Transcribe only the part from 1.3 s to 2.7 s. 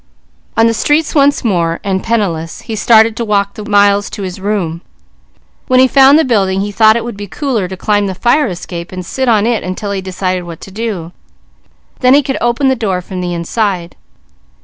more and penniless,